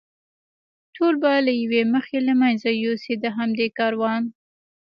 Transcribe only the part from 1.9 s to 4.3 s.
مخې له منځه یوسي، د همدې کاروان.